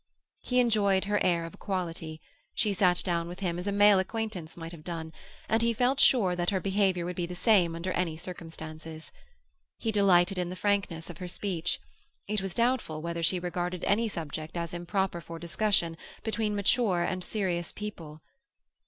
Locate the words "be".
7.15-7.27